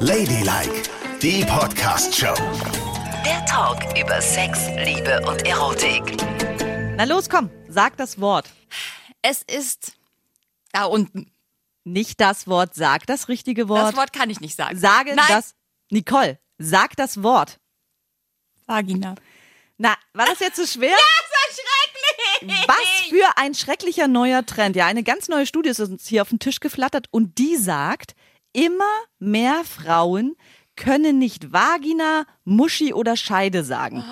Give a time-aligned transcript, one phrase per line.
[0.00, 0.84] Ladylike,
[1.20, 2.34] die Podcast-Show.
[3.24, 6.16] Der Talk über Sex, Liebe und Erotik.
[6.96, 8.48] Na los, komm, sag das Wort.
[9.22, 9.94] Es ist
[10.70, 11.32] da unten.
[11.82, 13.88] Nicht das Wort, sag das richtige Wort.
[13.88, 14.78] Das Wort kann ich nicht sagen.
[14.78, 15.26] Sage Nein.
[15.28, 15.56] das.
[15.90, 17.58] Nicole, sag das Wort.
[18.66, 19.16] Vagina.
[19.78, 20.96] Na, war das jetzt so schwer?
[20.96, 22.68] Das ist schrecklich.
[22.68, 24.76] Was für ein schrecklicher neuer Trend.
[24.76, 28.14] Ja, eine ganz neue Studie ist uns hier auf den Tisch geflattert und die sagt,
[28.52, 28.84] immer
[29.18, 30.34] mehr Frauen
[30.76, 34.04] können nicht Vagina, Muschi oder Scheide sagen.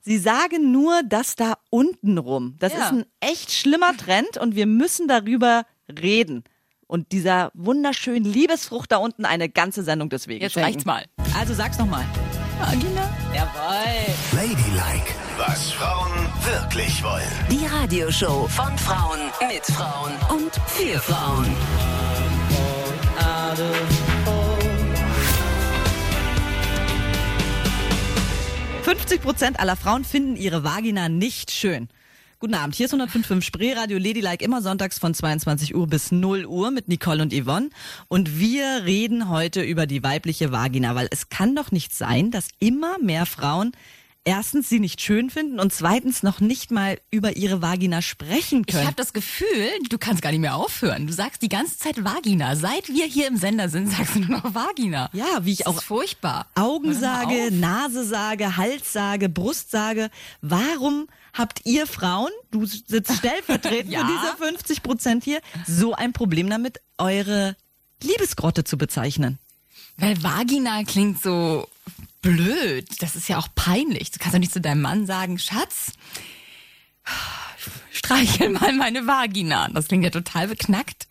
[0.00, 2.54] Sie sagen nur das da unten rum.
[2.60, 2.84] Das Ja.
[2.86, 6.44] ist ein echt schlimmer Trend und wir müssen darüber reden.
[6.86, 10.66] Und dieser wunderschönen Liebesfrucht da unten eine ganze Sendung deswegen Jetzt schenken.
[10.66, 11.04] reicht's mal.
[11.36, 12.04] Also sag's nochmal.
[12.60, 13.10] Vagina.
[13.34, 14.14] Jawohl.
[14.32, 16.12] Ladylike, was Frauen
[16.44, 17.24] wirklich wollen.
[17.50, 21.46] Die Radioshow von Frauen mit Frauen und für Frauen.
[28.82, 31.88] 50 Prozent aller Frauen finden ihre Vagina nicht schön.
[32.40, 36.72] Guten Abend, hier ist 105.5 Spreeradio Ladylike immer sonntags von 22 Uhr bis 0 Uhr
[36.72, 37.70] mit Nicole und Yvonne.
[38.08, 42.48] Und wir reden heute über die weibliche Vagina, weil es kann doch nicht sein, dass
[42.58, 43.70] immer mehr Frauen
[44.24, 48.74] erstens sie nicht schön finden und zweitens noch nicht mal über ihre Vagina sprechen Ich
[48.74, 48.86] können.
[48.86, 51.06] habe das Gefühl, du kannst gar nicht mehr aufhören.
[51.06, 52.56] Du sagst die ganze Zeit Vagina.
[52.56, 55.10] Seit wir hier im Sender sind, sagst du nur noch Vagina.
[55.12, 56.46] ja, wie ich Das auch ist furchtbar.
[56.54, 57.50] Augen sage.
[57.52, 60.10] Nase sage, Hals sage, Brust sage.
[60.40, 64.00] Warum habt ihr Frauen, du sitzt stellvertretend Ja.
[64.06, 67.56] für diese 50 Prozent hier, so ein Problem damit, eure
[68.02, 69.38] Liebesgrotte zu bezeichnen?
[69.96, 71.68] Weil Vagina klingt so
[72.22, 72.86] blöd.
[73.02, 74.10] Das ist ja auch peinlich.
[74.10, 75.92] Du kannst doch nicht zu deinem Mann sagen, Schatz,
[77.92, 79.68] streichel mal meine Vagina.
[79.68, 81.06] Das klingt ja total beknackt.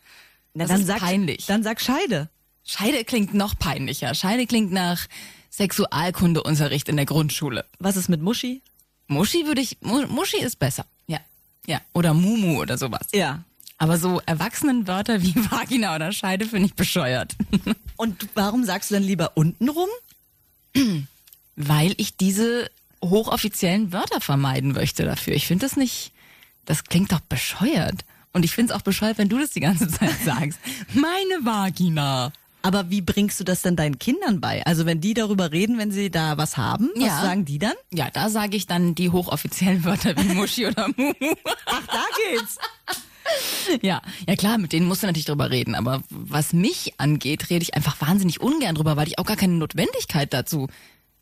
[0.53, 1.45] Na, Das dann ist sag, peinlich.
[1.45, 2.29] Dann sag Scheide.
[2.65, 4.13] Scheide klingt noch peinlicher.
[4.15, 5.07] Scheide klingt nach
[5.49, 7.65] Sexualkundeunterricht in der Grundschule.
[7.79, 8.61] Was ist mit Muschi?
[9.07, 10.85] Muschi würde ich, Mu- Muschi ist besser.
[11.07, 11.19] Ja.
[11.67, 11.81] Ja.
[11.93, 13.07] Oder Mumu oder sowas.
[13.13, 13.43] Ja.
[13.77, 17.35] Aber so Erwachsenenwörter wie Vagina oder Scheide finde ich bescheuert.
[17.97, 19.89] Und warum sagst du dann lieber unten rum?
[21.55, 22.69] Weil ich diese
[23.03, 25.33] hochoffiziellen Wörter vermeiden möchte dafür.
[25.35, 26.11] Ich finde das nicht,
[26.65, 28.05] das klingt doch bescheuert.
[28.31, 30.59] Und ich finde es auch bescheuert, wenn du das die ganze Zeit sagst.
[30.93, 32.31] Meine Vagina.
[32.65, 34.65] Aber wie bringst du das denn deinen Kindern bei?
[34.65, 37.21] Also wenn die darüber reden, wenn sie da was haben, was Ja.
[37.21, 37.73] sagen die dann?
[37.91, 41.13] Ja, da sage ich dann die hochoffiziellen Wörter wie Muschi oder Mumu.
[41.65, 42.57] Ach, da geht's.
[43.81, 45.75] Ja, ja klar, mit denen musst du natürlich drüber reden.
[45.75, 49.53] Aber was mich angeht, rede ich einfach wahnsinnig ungern drüber, weil ich auch gar keine
[49.53, 50.67] Notwendigkeit dazu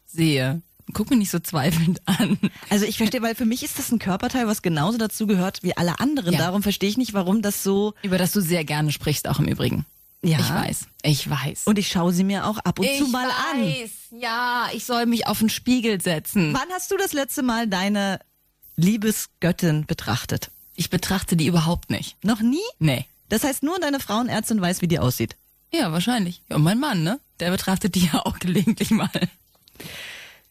[0.06, 0.61] sehe.
[0.94, 2.38] Guck mich nicht so zweifelnd an.
[2.69, 5.78] Also ich verstehe, weil für mich ist das ein Körperteil, was genauso dazu gehört wie
[5.78, 6.34] alle anderen.
[6.34, 6.40] Ja.
[6.40, 7.94] Darum verstehe ich nicht, warum das so.
[8.01, 9.85] Über das du sehr gerne sprichst, auch im Übrigen.
[10.23, 10.40] Ja.
[10.40, 11.63] Ich weiß, ich weiß.
[11.66, 13.63] Und ich schaue sie mir auch ab und zu mal an.
[13.63, 16.53] weiß, ja, ich soll mich auf den Spiegel setzen.
[16.53, 18.19] Wann hast du das letzte Mal deine
[18.75, 20.51] Liebesgöttin betrachtet?
[20.81, 22.16] Ich betrachte die überhaupt nicht.
[22.24, 22.58] Noch nie?
[22.80, 23.06] Nee.
[23.30, 25.36] Das heißt, nur deine Frauenärztin weiß, wie die aussieht.
[25.72, 26.42] Ja, wahrscheinlich.
[26.50, 27.19] Ja, und mein Mann, ne?
[27.40, 29.08] Der betrachtet die ja auch gelegentlich mal.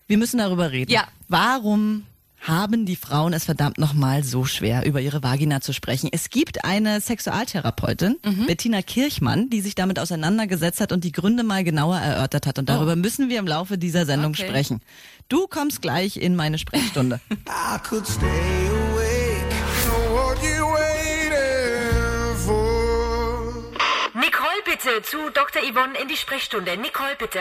[0.07, 0.93] Wir müssen darüber reden.
[0.93, 1.09] Ja.
[1.27, 2.07] Warum
[2.43, 6.09] haben die Frauen es verdammt nochmal so schwer, über ihre Vagina zu sprechen?
[6.13, 8.47] Es gibt eine Sexualtherapeutin, Mhm.
[8.47, 12.61] Bettina Kirchmann, die sich damit auseinandergesetzt hat und die Gründe mal genauer erörtert hat.
[12.61, 14.39] Und darüber müssen wir im Laufe dieser Sendung Oh.
[14.41, 14.47] Okay.
[14.49, 14.81] sprechen.
[15.29, 17.21] Du kommst gleich in meine Sprechstunde.
[17.49, 18.70] I could stay
[24.83, 25.63] Bitte zu Dr.
[25.63, 26.77] Yvonne in die Sprechstunde.
[26.77, 27.41] Nicole bitte.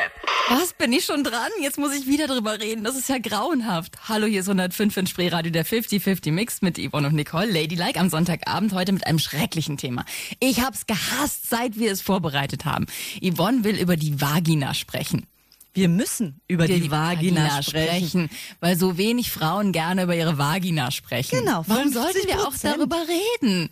[0.50, 1.50] Was, bin ich schon dran?
[1.62, 2.84] Jetzt muss ich wieder drüber reden.
[2.84, 4.10] Das ist ja grauenhaft.
[4.10, 7.46] Hallo, hier ist 105 in Spreeradio, der 50-50 Mix mit Yvonne und Nicole.
[7.50, 10.04] Ladylike am Sonntagabend heute mit einem schrecklichen Thema.
[10.40, 12.88] Ich hab's gehasst, seit wir es vorbereitet haben.
[13.24, 15.26] Yvonne will über die Vagina sprechen.
[15.74, 18.30] Wir müssen über Wir die, Vagina, sprechen.
[18.60, 21.40] weil so wenig Frauen gerne über ihre Vagina sprechen.
[21.40, 21.94] Genau, Warum 50%.
[21.94, 22.98] sollten wir auch darüber
[23.42, 23.70] reden?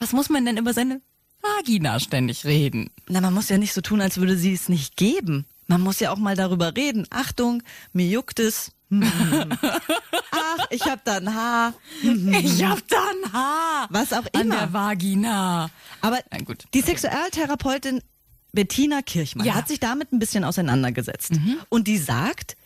[0.00, 1.00] Was muss man denn über seine
[1.42, 2.90] Vagina ständig reden?
[3.08, 5.46] Na, man muss ja nicht so tun, als würde sie es nicht geben.
[5.68, 7.06] Man muss ja auch mal darüber reden.
[7.10, 7.62] Achtung,
[7.92, 8.72] mir juckt es.
[8.90, 9.02] Hm.
[9.62, 11.74] Ach, ich hab da ein Haar.
[12.02, 13.86] Ich hab da ein Haar.
[13.90, 14.56] Was auch An immer.
[14.58, 15.70] der Vagina.
[16.00, 16.64] Aber Na gut.
[16.72, 18.00] die Sexualtherapeutin
[18.52, 19.54] Bettina Kirchmann Ja.
[19.54, 21.32] hat sich damit ein bisschen auseinandergesetzt.
[21.68, 22.56] Und die sagt,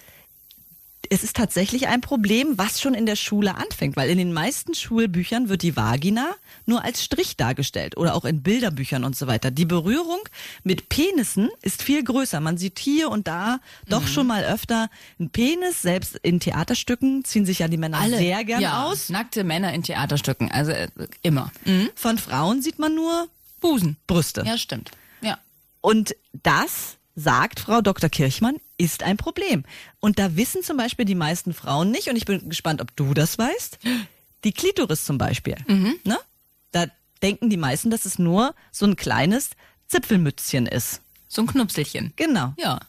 [1.12, 4.74] es ist tatsächlich ein Problem, was schon in der Schule anfängt, weil in den meisten
[4.74, 6.30] Schulbüchern wird die Vagina
[6.66, 9.50] nur als Strich dargestellt oder auch in Bilderbüchern und so weiter.
[9.50, 10.20] Die Berührung
[10.62, 12.38] mit Penissen ist viel größer.
[12.38, 13.58] Man sieht hier und da
[13.88, 15.82] doch schon mal öfter einen Penis.
[15.82, 19.08] Selbst in Theaterstücken ziehen sich ja die Männer sehr gern ja, aus.
[19.08, 20.88] Nackte Männer in Theaterstücken, also äh,
[21.22, 21.50] immer.
[21.64, 21.90] Mhm.
[21.96, 23.26] Von Frauen sieht man nur
[23.60, 23.96] Busen.
[24.06, 24.44] Brüste.
[24.46, 24.92] Ja, stimmt.
[25.22, 25.38] Ja.
[25.80, 26.14] Und
[26.44, 28.08] das sagt Frau Dr.
[28.08, 29.64] Kirchmann, ist ein Problem.
[30.00, 33.14] Und da wissen zum Beispiel die meisten Frauen nicht, und ich bin gespannt, ob du
[33.14, 33.78] das weißt,
[34.44, 35.56] die Klitoris zum Beispiel.
[36.04, 36.18] Ne?
[36.72, 36.86] Da
[37.22, 39.50] denken die meisten, dass es nur so ein kleines
[39.88, 41.02] Zipfelmützchen ist.
[41.28, 42.12] So ein Knupselchen.
[42.16, 42.54] Genau.
[42.58, 42.80] Ja.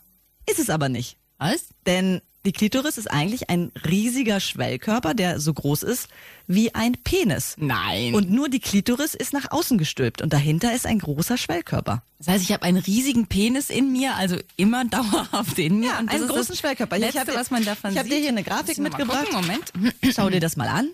[0.50, 1.18] Ist es aber nicht.
[1.42, 1.66] Was?
[1.88, 6.08] Denn die Klitoris ist eigentlich ein riesiger Schwellkörper, der so groß ist
[6.48, 7.56] wie ein Penis.
[7.58, 8.14] Nein.
[8.16, 12.04] Und nur die Klitoris ist nach außen gestülpt und dahinter ist ein großer Schwellkörper.
[12.20, 15.88] das heißt, ich habe einen riesigen Penis in mir, also immer dauerhaft in mir.
[15.90, 16.98] Ja, und das einen großen das Schwellkörper.
[17.00, 18.14] Letzte, hab dir- was man davon ich hab sieht.
[18.14, 19.26] dir hier eine Grafik mitgebracht.
[19.30, 19.74] Gucken, Moment.
[20.16, 20.90] Schau dir das mal an.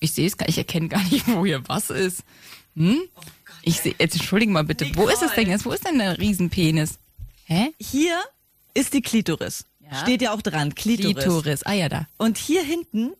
[0.00, 2.22] Ich sehe es gar ich erkenne gar nicht, wo hier was ist.
[2.76, 3.00] Hm?
[3.62, 5.64] Ich sehe, jetzt entschuldigen mal bitte, wo ist es denn jetzt?
[5.64, 6.98] Wo ist denn der Riesenpenis?
[7.44, 7.72] Hä?
[7.80, 8.16] Hier
[8.74, 9.64] ist die Klitoris.
[9.90, 10.00] Ja.
[10.02, 11.14] Steht ja auch dran, Klitoris.
[11.16, 11.62] Klitoris.
[11.64, 12.06] Ah ja, da.
[12.18, 13.12] Und hier hinten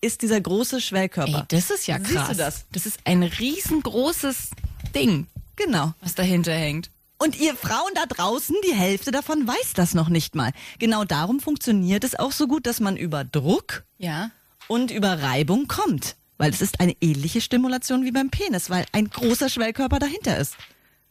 [0.00, 1.38] ist dieser große Schwellkörper.
[1.40, 2.28] Ey, das ist ja Siehst krass.
[2.28, 2.64] du das?
[2.72, 4.50] Das ist ein riesengroßes
[4.94, 5.26] Ding,
[5.56, 5.94] Genau.
[6.00, 6.90] was dahinter hängt.
[7.18, 10.50] Und ihr Frauen da draußen, die Hälfte davon weiß das noch nicht mal.
[10.80, 14.30] Genau darum funktioniert es auch so gut, dass man über Druck Ja.
[14.66, 16.16] und über Reibung kommt.
[16.36, 20.56] Weil es ist eine ähnliche Stimulation wie beim Penis, weil ein großer Schwellkörper dahinter ist.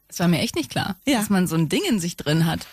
[0.09, 1.19] Das war mir echt nicht klar, Ja.
[1.19, 2.67] dass man so ein Ding in sich drin hat.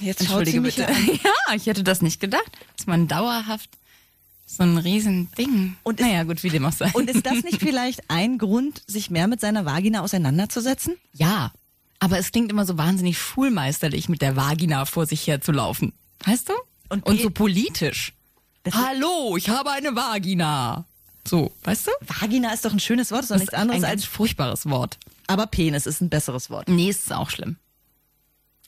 [0.00, 0.82] Und jetzt Entschuldige bitte.
[1.24, 3.70] Ja, ich hätte das nicht gedacht, dass man dauerhaft
[4.46, 5.76] so ein riesen Ding.
[5.82, 6.90] Und ist- naja, gut, wie dem auch sei.
[6.92, 10.96] Und ist das nicht vielleicht ein Grund, sich mehr mit seiner Vagina auseinanderzusetzen?
[11.12, 11.52] Ja,
[11.98, 15.92] aber es klingt immer so wahnsinnig schulmeisterlich, mit der Vagina vor sich her zu laufen.
[16.24, 16.52] Weißt du?
[16.88, 18.12] Und Und, so politisch.
[18.72, 20.84] Hallo, ich habe eine Vagina.
[21.26, 21.90] So, weißt du?
[22.20, 24.04] Vagina ist doch ein schönes Wort, ist doch nichts anderes ein als.
[24.04, 24.98] furchtbares Wort.
[25.26, 26.68] Aber Penis ist ein besseres Wort.
[26.68, 27.56] Nee, ist auch schlimm.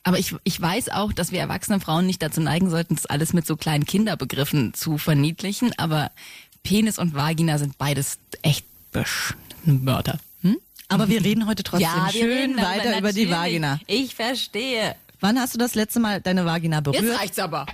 [0.08, 3.34] Aber ich, ich weiß auch, dass wir erwachsene Frauen nicht dazu neigen sollten, das alles
[3.34, 5.78] mit so kleinen Kinderbegriffen zu verniedlichen.
[5.78, 6.10] Aber
[6.62, 8.64] Penis und Vagina sind beides echt
[9.64, 10.19] Wörter.
[10.40, 10.56] Hm?
[10.88, 13.28] Aber wir reden heute trotzdem wir schön weiter über die.
[13.28, 13.81] Vagina.
[13.87, 14.96] Ich verstehe.
[15.20, 17.02] Wann hast du das letzte Mal deine Vagina berührt?
[17.02, 17.66] Jetzt reicht's aber.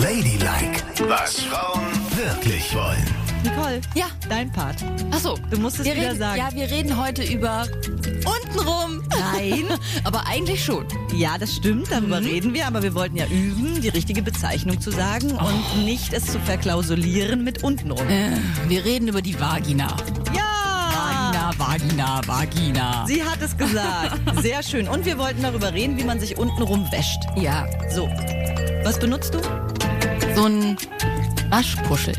[0.00, 1.86] Ladylike, was Frauen
[2.16, 3.11] wirklich wollen.
[3.42, 4.06] Nicole, Ja.
[4.28, 4.76] dein Part.
[5.10, 5.38] Ach so.
[5.50, 6.38] Du musst es wir wieder reden, sagen.
[6.38, 7.66] Ja, wir reden heute über
[8.24, 9.02] untenrum.
[9.10, 9.64] Nein.
[10.04, 10.86] Aber eigentlich schon.
[11.14, 14.90] Ja, das stimmt, darüber reden wir, aber wir wollten ja üben, die richtige Bezeichnung zu
[14.90, 18.08] sagen und nicht es zu verklausulieren mit untenrum.
[18.08, 18.30] Äh,
[18.68, 19.88] wir reden über die Vagina.
[20.34, 21.30] Ja!
[21.34, 23.06] Vagina, Vagina, Vagina.
[23.06, 24.20] Sie hat es gesagt.
[24.42, 24.88] Sehr schön.
[24.88, 27.20] Und wir wollten darüber reden, wie man sich untenrum wäscht.
[27.36, 28.08] Ja, So.
[28.84, 29.40] Was benutzt du?
[30.34, 30.76] so ein
[31.50, 32.14] Waschpuschel.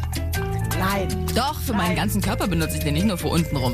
[0.84, 1.08] Nein.
[1.34, 3.74] Doch, für meinen ganzen Körper benutze ich den nicht nur für untenrum.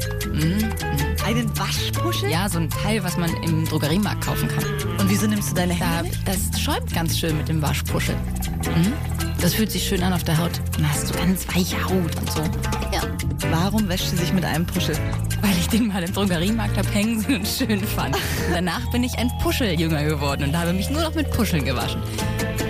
[1.25, 2.29] Einen Waschpuschel?
[2.29, 4.63] Ja, so ein Teil, was man im Drogeriemarkt kaufen kann.
[4.99, 6.27] Und wieso nimmst du deine Da, Hände nicht?
[6.27, 8.15] das schäumt ganz schön mit dem Waschpuschel.
[8.15, 8.93] Mhm.
[9.41, 10.51] Das fühlt sich schön an auf der Haut.
[10.75, 12.41] Dann hast du ganz weiche Haut und so.
[12.93, 13.01] Ja.
[13.51, 14.95] Warum wäscht sie sich mit einem Puschel?
[15.41, 18.15] Weil ich den mal im Drogeriemarkt hab hängen und schön fand.
[18.15, 22.01] Und danach bin ich ein Puscheljünger geworden und habe mich nur noch mit Puscheln gewaschen.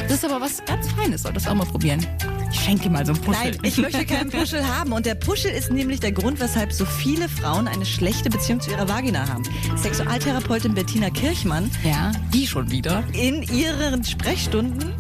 [0.04, 2.06] Das ist aber was ganz Feines, solltest du auch mal probieren.
[2.52, 3.52] Ich schenke dir mal so einen Puschel.
[3.52, 4.92] Nein, ich möchte keinen Puschel haben.
[4.92, 8.72] Und der Puschel ist nämlich der Grund, weshalb so viele Frauen eine schlechte Beziehung zu
[8.72, 9.44] ihrer Vagina haben.
[9.76, 13.04] Sexualtherapeutin Bettina Kirchmann Ja, die schon wieder.
[13.14, 14.94] in ihren Sprechstunden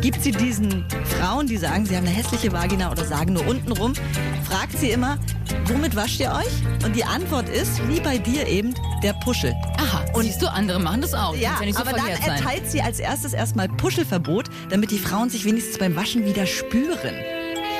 [0.00, 0.84] gibt sie diesen
[1.18, 3.94] Frauen, die sagen, sie haben eine hässliche Vagina oder sagen nur untenrum,
[4.48, 5.18] fragt sie immer,
[5.66, 6.84] womit wascht ihr euch?
[6.84, 9.54] Und die Antwort ist, wie bei dir eben, der Puschel.
[9.78, 11.34] Aha, und siehst du, andere machen das auch.
[11.34, 12.36] Ja, ja so aber dann verkehrt sein.
[12.38, 17.14] erteilt sie als erstes erstmal Puschelverbot, damit die Frauen sich wenigstens beim Waschen wieder spüren.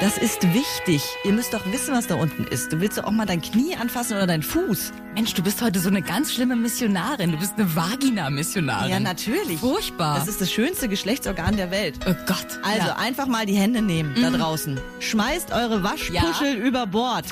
[0.00, 1.02] Das ist wichtig.
[1.24, 2.70] Ihr müsst doch wissen, was da unten ist.
[2.70, 4.92] Du willst doch auch mal dein Knie anfassen oder dein Fuß.
[5.14, 7.32] Mensch, du bist heute so eine ganz schlimme Missionarin.
[7.32, 8.90] Du bist eine Vagina-Missionarin.
[8.90, 9.58] Ja, natürlich.
[9.58, 10.18] Furchtbar.
[10.18, 11.94] Das ist das schönste Geschlechtsorgan der Welt.
[12.06, 12.46] oh Gott.
[12.62, 12.94] Also ja.
[12.94, 13.00] Mhm.
[13.00, 14.78] einfach mal die Hände nehmen da draußen.
[15.00, 17.24] Schmeißt eure Waschpuschel über Bord.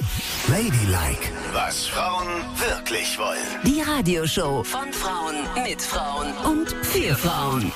[0.48, 3.38] Ladylike, was Frauen wirklich wollen.
[3.64, 7.70] Die Radioshow von Frauen mit Frauen und für Frauen.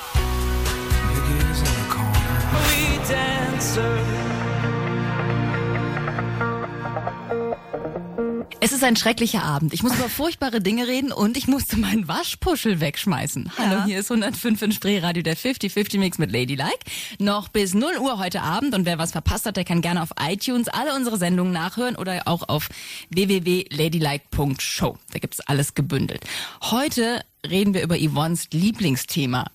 [8.61, 9.73] Es ist ein schrecklicher Abend.
[9.73, 13.53] Ich muss über furchtbare Dinge reden und ich musste meinen Waschpuschel wegschmeißen.
[13.57, 16.79] Hallo, hier ist 105 in Spreeradio, der 50-50 Mix mit Ladylike.
[17.19, 20.09] Noch bis 0 Uhr heute Abend und wer was verpasst hat, der kann gerne auf
[20.19, 22.67] iTunes alle unsere Sendungen nachhören oder auch auf
[23.11, 24.97] www.ladylike.show.
[25.13, 26.25] Da gibt's alles gebündelt.
[26.63, 29.45] Heute reden wir über Yvonnes Lieblingsthema,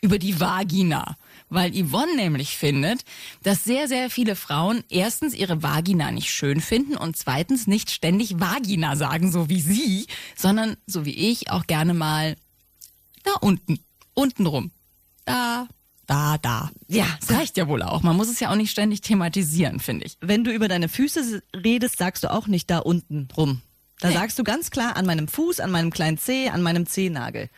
[0.00, 1.16] über die Vagina.
[1.50, 3.04] Weil Yvonne nämlich findet,
[3.42, 8.40] dass sehr, sehr viele Frauen erstens ihre Vagina nicht schön finden und zweitens nicht ständig
[8.40, 12.36] Vagina sagen, so wie sie, sondern so wie ich auch gerne mal
[13.22, 13.78] da unten,
[14.14, 14.70] unten rum.
[15.24, 15.68] Da,
[16.06, 16.70] da, da.
[16.88, 18.02] Ja, das reicht ja wohl auch.
[18.02, 20.16] Man muss es ja auch nicht ständig thematisieren, finde ich.
[20.20, 23.62] Wenn du über deine Füße redest, sagst du auch nicht da unten rum.
[24.00, 27.48] Da sagst du ganz klar an meinem Fuß, an meinem kleinen Zeh, an meinem Zehennagel.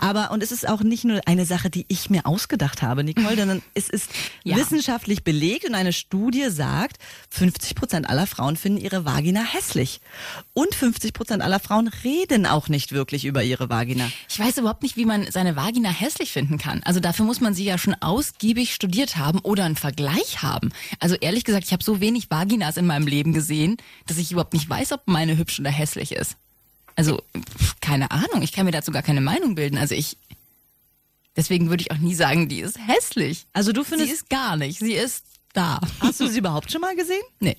[0.00, 3.36] Aber, und es ist auch nicht nur eine Sache, die ich mir ausgedacht habe, Nicole,
[3.36, 4.10] sondern es ist
[4.44, 4.56] Ja.
[4.56, 6.98] wissenschaftlich belegt und eine Studie sagt,
[7.30, 10.00] 50 Prozent aller Frauen finden ihre Vagina hässlich.
[10.60, 14.12] Und 50 Prozent aller Frauen reden auch nicht wirklich über ihre Vagina.
[14.28, 16.82] Ich weiß überhaupt nicht, wie man seine Vagina hässlich finden kann.
[16.84, 20.70] Also dafür muss man sie ja schon ausgiebig studiert haben oder einen Vergleich haben.
[20.98, 24.52] Also ehrlich gesagt, ich habe so wenig Vaginas in meinem Leben gesehen, dass ich überhaupt
[24.52, 26.36] nicht weiß, ob meine hübsch oder hässlich ist.
[26.94, 27.22] Also
[27.80, 29.78] keine Ahnung, ich kann mir dazu gar keine Meinung bilden.
[29.78, 30.18] Also ich
[31.36, 33.46] deswegen würde ich auch nie sagen, die ist hässlich.
[33.54, 35.24] Also du Sie findest, ist gar nicht, sie ist
[35.54, 35.80] da.
[36.00, 37.22] hast du sie überhaupt schon mal gesehen?
[37.38, 37.56] Nee.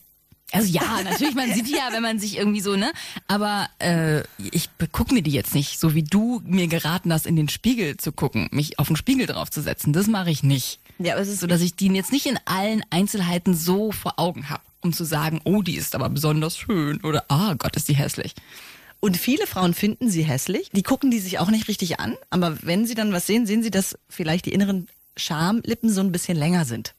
[0.52, 2.92] Also ja, natürlich, man sieht die ja, wenn man sich irgendwie so, ne?
[3.28, 7.36] Aber äh, ich gucke mir die jetzt nicht, so wie du mir geraten hast, in
[7.36, 9.94] den Spiegel zu gucken, mich auf den Spiegel draufzusetzen.
[9.94, 10.80] Das mache ich nicht.
[11.00, 14.20] Ja, aber es ist So dass ich die jetzt nicht in allen Einzelheiten so vor
[14.20, 17.88] Augen habe, um zu sagen, oh, die ist aber besonders schön oder ah Gott, ist
[17.88, 18.34] die hässlich.
[19.00, 20.70] Und viele Frauen finden sie hässlich.
[20.74, 22.16] Die gucken die sich auch nicht richtig an.
[22.30, 24.88] Aber wenn sie dann was sehen, sehen sie, dass vielleicht die inneren
[25.18, 26.96] Schamlippen so ein bisschen länger sind.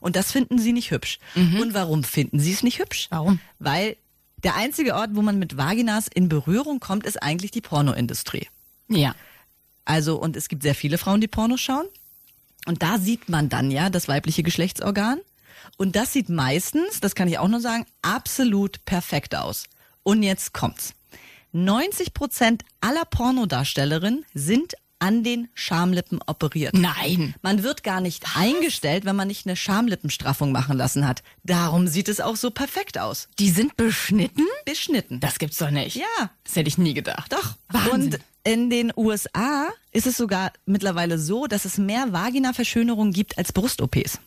[0.00, 1.18] Und das finden sie nicht hübsch.
[1.60, 3.06] Und warum finden sie es nicht hübsch?
[3.10, 3.40] Warum?
[3.58, 3.96] Weil
[4.42, 8.48] der einzige Ort, wo man mit Vaginas in Berührung kommt, ist eigentlich die Pornoindustrie.
[8.88, 9.14] Ja.
[9.84, 11.86] Also, und es gibt sehr viele Frauen, die Pornos schauen.
[12.66, 15.20] Und da sieht man dann ja das weibliche Geschlechtsorgan.
[15.78, 19.64] Und das sieht meistens, das kann ich auch nur sagen, absolut perfekt aus.
[20.02, 20.92] Und jetzt kommt's.
[21.52, 26.74] 90 Prozent aller Pornodarstellerinnen sind an den Schamlippen operiert.
[26.74, 27.34] Nein.
[27.42, 31.22] Man wird gar nicht eingestellt, wenn man nicht eine Schamlippenstraffung machen lassen hat.
[31.44, 33.28] Darum sieht es auch so perfekt aus.
[33.38, 34.44] Die sind beschnitten?
[34.64, 35.20] Beschnitten.
[35.20, 35.96] Das gibt's doch nicht.
[35.96, 36.30] Ja.
[36.44, 37.32] Das hätte ich nie gedacht.
[37.32, 37.54] Doch.
[37.68, 38.14] Wahnsinn.
[38.14, 43.52] Und in den USA ist es sogar mittlerweile so, dass es mehr Vagina-Verschönerungen gibt als
[43.52, 44.20] Brust-OPs.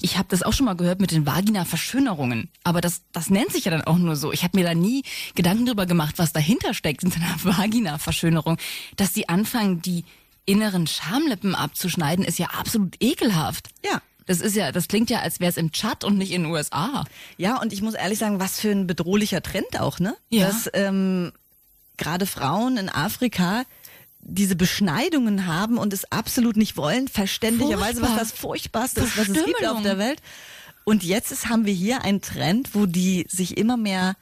[0.00, 2.48] Ich habe das auch schon mal gehört mit den Vagina-Verschönerungen.
[2.64, 4.32] Aber das, das nennt sich ja dann auch nur so.
[4.32, 5.02] Ich habe mir da nie
[5.34, 8.58] Gedanken drüber gemacht, was dahinter steckt in einer Vagina-Verschönerung.
[8.96, 10.04] Dass die anfangen, die
[10.46, 13.68] inneren Schamlippen abzuschneiden, ist ja absolut ekelhaft.
[13.84, 14.00] Ja.
[14.26, 16.52] Das ist ja, das klingt ja, als wäre es im Tschad und nicht in den
[16.52, 17.04] USA.
[17.36, 20.16] Ja, und ich muss ehrlich sagen, was für ein bedrohlicher Trend auch, ne?
[20.28, 20.46] Ja.
[20.46, 21.32] Dass ähm,
[21.96, 23.64] gerade Frauen in Afrika
[24.22, 28.18] diese Beschneidungen haben und es absolut nicht wollen, verständlicherweise, was Furchtbar.
[28.18, 30.20] das Furchtbarste ist, was es gibt auf der Welt.
[30.84, 34.16] Und jetzt ist, haben wir hier einen Trend, wo die sich immer mehr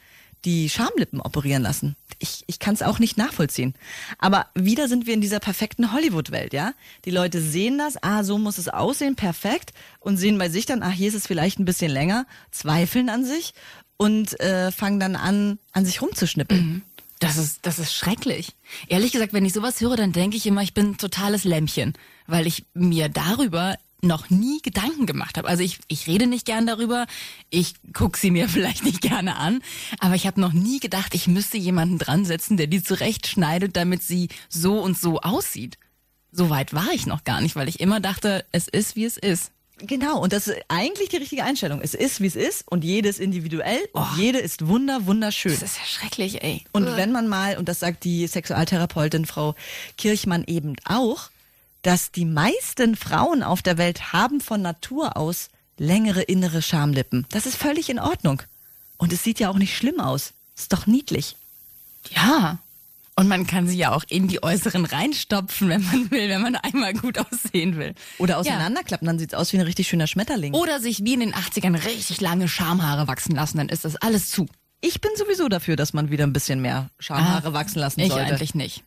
[0.44, 1.96] die Schamlippen operieren lassen.
[2.20, 3.74] Ich, ich kann es auch nicht nachvollziehen.
[4.18, 6.74] Aber wieder sind wir in dieser perfekten Hollywood-Welt, ja?
[7.04, 10.82] Die Leute sehen das, ah, so muss es aussehen, perfekt, und sehen bei sich dann,
[10.82, 13.52] ach, hier ist es vielleicht ein bisschen länger, zweifeln an sich
[13.96, 16.82] und äh, fangen dann an, an sich rumzuschnippeln.
[17.20, 18.54] Das ist, das ist schrecklich.
[18.86, 21.94] Ehrlich gesagt, wenn ich sowas höre, dann denke ich immer, ich bin ein totales Lämmchen,
[22.26, 25.48] weil ich mir darüber noch nie Gedanken gemacht habe.
[25.48, 27.06] Also ich, ich rede nicht gern darüber,
[27.50, 29.60] ich guck sie mir vielleicht nicht gerne an,
[29.98, 34.02] aber ich habe noch nie gedacht, ich müsste jemanden dran setzen, der die zurechtschneidet, damit
[34.02, 35.78] sie so und so aussieht.
[36.30, 39.16] So weit war ich noch gar nicht, weil ich immer dachte, es ist, wie es
[39.16, 39.50] ist.
[39.80, 41.80] Genau, und das ist eigentlich die richtige Einstellung.
[41.80, 45.52] Es ist, wie es ist und jede ist individuell und jede ist wunder, wunderschön.
[45.52, 46.64] Das ist ja schrecklich, ey.
[46.72, 49.54] Und wenn man mal, und das sagt die Sexualtherapeutin Frau
[49.96, 51.30] Kirchmann eben auch,
[51.82, 57.26] dass die meisten Frauen auf der Welt haben von Natur aus längere innere Schamlippen.
[57.30, 58.42] Das ist völlig in Ordnung.
[58.96, 60.32] Und es sieht ja auch nicht schlimm aus.
[60.56, 61.36] Ist doch niedlich.
[62.10, 62.58] Ja.
[63.18, 66.54] Und man kann sie ja auch in die äußeren reinstopfen, wenn man will, wenn man
[66.54, 67.94] einmal gut aussehen will.
[68.18, 70.54] Oder auseinanderklappen, dann sieht's aus wie ein richtig schöner Schmetterling.
[70.54, 74.30] Oder sich wie in den 80ern richtig lange Schamhaare wachsen lassen, dann ist das alles
[74.30, 74.46] zu.
[74.80, 78.10] Ich bin sowieso dafür, dass man wieder ein bisschen mehr Schamhaare wachsen lassen Ah, Ich
[78.12, 78.26] sollte.
[78.26, 78.84] eigentlich nicht.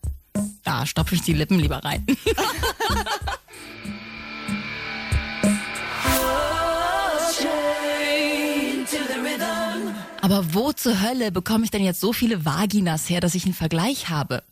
[0.63, 2.05] Da stopfe ich die Lippen lieber rein.
[10.31, 13.53] Aber wo zur Hölle bekomme ich denn jetzt so viele Vaginas her, dass ich einen
[13.53, 14.43] Vergleich habe?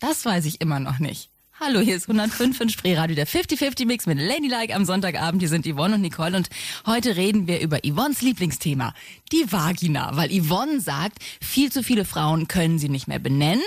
[0.00, 1.30] Das weiß ich immer noch nicht.
[1.60, 5.40] Hallo, hier ist 105 in Spreeradio, der 50-50 Mix mit Ladylike am Sonntagabend.
[5.40, 6.48] Hier sind Yvonne und Nicole und
[6.86, 8.94] heute reden wir über Yvonnes Lieblingsthema,
[9.30, 10.16] die Vagina.
[10.16, 13.62] Weil Yvonne sagt, viel zu viele Frauen können sie nicht mehr benennen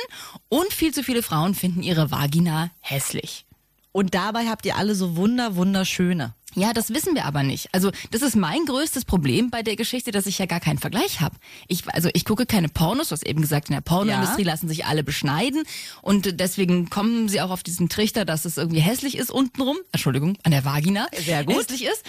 [0.49, 3.45] und viel zu viele Frauen finden ihre Vagina hässlich.
[3.93, 6.33] Und dabei habt ihr alle so wunder, wunderschöne.
[6.55, 7.69] Ja, das wissen wir aber nicht.
[7.73, 11.21] Also das ist mein größtes Problem bei der Geschichte, dass ich ja gar keinen Vergleich
[11.21, 11.35] habe.
[11.67, 14.85] Ich, also ich gucke keine Pornos, du hast eben gesagt, in der Pornoindustrie lassen sich
[14.85, 15.63] alle beschneiden
[16.01, 20.37] und deswegen kommen sie auch auf diesen Trichter, dass es irgendwie hässlich ist untenrum, Entschuldigung,
[20.43, 21.55] an der Vagina, Sehr gut.
[21.55, 22.03] hässlich ist.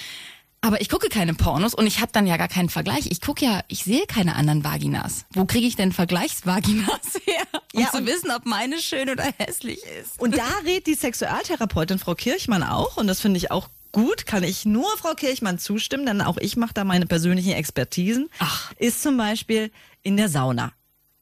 [0.64, 3.06] Aber ich gucke keine Pornos und ich habe dann ja gar keinen Vergleich.
[3.10, 5.24] Ich gucke ja, ich sehe keine anderen Vaginas.
[5.32, 7.42] Wo kriege ich denn Vergleichsvaginas her?
[7.74, 10.20] Um Ja, zu wissen, ob meine schön oder hässlich ist.
[10.20, 14.42] Und da rät die Sexualtherapeutin Frau Kirchmann auch, und das finde ich auch gut, kann
[14.42, 18.72] ich nur Frau Kirchmann zustimmen, denn auch ich mache da meine persönlichen Expertisen, Ach.
[18.78, 19.70] ist zum Beispiel
[20.02, 20.72] in der Sauna.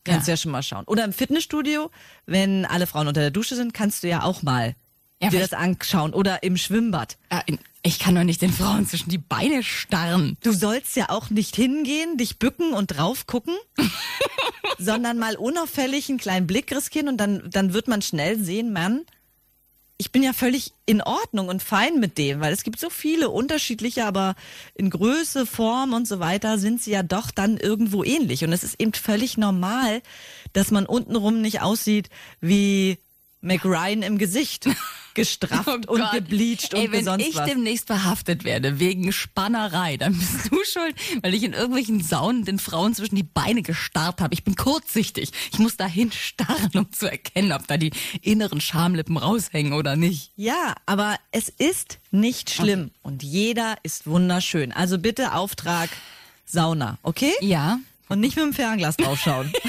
[0.05, 0.33] Kannst Ja.
[0.33, 0.85] du ja schon mal schauen.
[0.87, 1.91] Oder im Fitnessstudio,
[2.27, 4.75] wenn alle Frauen unter der Dusche sind, kannst du ja auch mal
[5.23, 6.15] Ja, dir das anschauen.
[6.15, 7.19] Oder im Schwimmbad.
[7.29, 7.43] Ah,
[7.83, 10.39] Ich kann doch nicht den Frauen zwischen die Beine starren.
[10.43, 13.55] Du sollst ja auch nicht hingehen, dich bücken und drauf gucken,
[14.79, 19.03] sondern mal unauffällig einen kleinen Blick riskieren und dann, dann wird man schnell sehen, Mann,
[20.00, 23.28] ich bin ja völlig in Ordnung und fein mit dem, weil es gibt so viele
[23.28, 24.35] unterschiedliche, aber
[24.75, 28.42] in Größe, Form und so weiter sind sie ja doch dann irgendwo ähnlich.
[28.42, 30.00] Und es ist eben völlig normal,
[30.54, 32.09] dass man untenrum nicht aussieht
[32.40, 32.97] wie
[33.42, 34.71] Mac Ryan im Gesicht.
[35.14, 36.12] Gestrafft Oh und Gott.
[36.12, 37.49] gebleached Ey, und wenn sonst ich was.
[37.49, 42.59] demnächst verhaftet werde wegen Spannerei, dann bist du schuld, weil ich in irgendwelchen Saunen den
[42.59, 44.33] Frauen zwischen die Beine gestarrt habe.
[44.35, 45.31] Ich bin kurzsichtig.
[45.52, 47.90] Ich muss dahin starren, um zu erkennen, ob da die
[48.23, 50.33] inneren Schamlippen raushängen oder nicht.
[50.37, 54.73] Ja, aber es ist nicht schlimm und jeder ist wunderschön.
[54.73, 55.90] Also bitte Auftrag
[56.47, 57.33] Sauna, okay?
[57.40, 57.79] Ja.
[58.09, 59.52] Und nicht mit dem Fernglas draufschauen.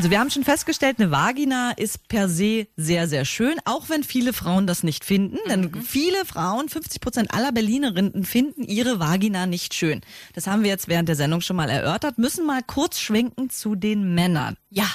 [0.00, 4.02] Also wir haben schon festgestellt, eine Vagina ist per se sehr, sehr schön, auch wenn
[4.02, 5.36] viele Frauen das nicht finden.
[5.46, 10.00] Denn viele Frauen, 50 Prozent aller Berlinerinnen, finden ihre Vagina nicht schön.
[10.32, 13.74] Das haben wir jetzt während der Sendung schon mal erörtert, müssen mal kurz schwenken zu
[13.74, 14.56] den Männern.
[14.70, 14.86] Ja.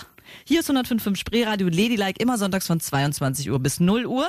[0.44, 4.28] Hier ist 105.5 Spreeradio Ladylike, immer sonntags von 22 Uhr bis 0 Uhr.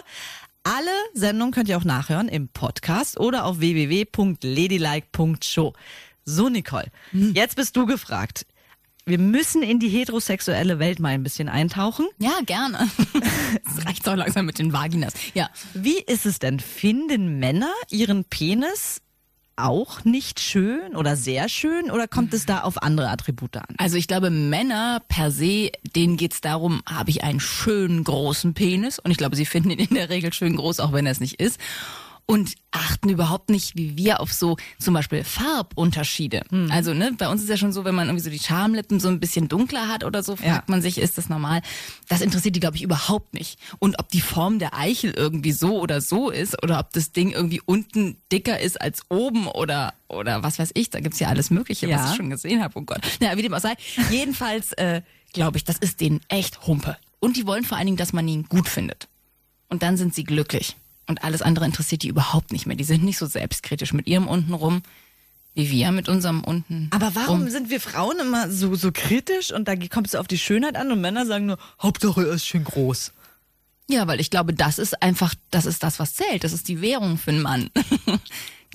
[0.62, 5.72] Alle Sendungen könnt ihr auch nachhören im Podcast oder auf www.ladylike.show.
[6.26, 8.44] So, Nicole, jetzt bist du gefragt.
[9.08, 12.08] Wir müssen in die heterosexuelle Welt mal ein bisschen eintauchen.
[12.18, 12.90] Ja, gerne.
[13.64, 15.12] Es reicht doch langsam mit den Vaginas.
[15.34, 15.48] Ja.
[15.74, 16.58] Wie ist es denn?
[16.58, 19.00] Finden Männer ihren Penis
[19.54, 23.76] auch nicht schön oder sehr schön oder kommt es da auf andere Attribute an?
[23.78, 28.98] Also ich glaube, Männer per se, denen geht's darum, habe ich einen schönen großen Penis?
[28.98, 31.20] Und ich glaube, sie finden ihn in der Regel schön groß, auch wenn er es
[31.20, 31.60] nicht ist.
[32.28, 36.42] Und achten überhaupt nicht, wie wir, auf so zum Beispiel Farbunterschiede.
[36.50, 36.70] Hm.
[36.72, 39.06] Also ne, bei uns ist ja schon so, wenn man irgendwie so die Schamlippen so
[39.08, 40.64] ein bisschen dunkler hat oder so, fragt Ja.
[40.66, 41.62] man sich, ist das normal?
[42.08, 43.60] Das interessiert die, glaube ich, überhaupt nicht.
[43.78, 47.30] Und ob die Form der Eichel irgendwie so oder so ist oder ob das Ding
[47.30, 51.50] irgendwie unten dicker ist als oben oder oder was weiß ich, da gibt's ja alles
[51.50, 51.98] Mögliche, Ja.
[52.02, 53.00] was ich schon gesehen habe, oh Gott.
[53.20, 53.74] Na, wie dem auch sei.
[54.10, 56.96] Jedenfalls äh, glaube ich, das ist denen echt Humpe.
[57.20, 59.08] Und die wollen vor allen Dingen, dass man ihn gut findet.
[59.68, 60.76] Und dann sind sie glücklich.
[61.06, 62.76] Und alles andere interessiert die überhaupt nicht mehr.
[62.76, 64.82] Die sind nicht so selbstkritisch mit ihrem untenrum,
[65.54, 66.88] wie wir mit unserem unten.
[66.92, 70.38] Aber warum sind wir Frauen immer so, so kritisch und da kommt es auf die
[70.38, 73.12] Schönheit an und Männer sagen nur, Hauptsache er ist schön groß.
[73.88, 76.44] Ja, weil ich glaube, das ist einfach, das ist das, was zählt.
[76.44, 77.70] Das ist die Währung für einen Mann.